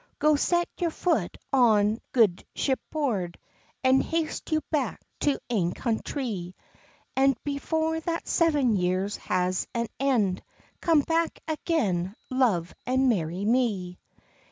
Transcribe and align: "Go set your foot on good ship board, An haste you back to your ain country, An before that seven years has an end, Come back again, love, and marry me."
"Go 0.17 0.35
set 0.35 0.67
your 0.79 0.89
foot 0.89 1.37
on 1.53 1.99
good 2.11 2.43
ship 2.55 2.79
board, 2.89 3.37
An 3.83 4.01
haste 4.01 4.51
you 4.51 4.61
back 4.71 4.99
to 5.19 5.29
your 5.29 5.39
ain 5.51 5.73
country, 5.73 6.55
An 7.15 7.35
before 7.43 7.99
that 7.99 8.27
seven 8.27 8.75
years 8.75 9.17
has 9.17 9.67
an 9.75 9.89
end, 9.99 10.41
Come 10.81 11.01
back 11.01 11.37
again, 11.47 12.15
love, 12.31 12.73
and 12.87 13.09
marry 13.09 13.45
me." 13.45 13.99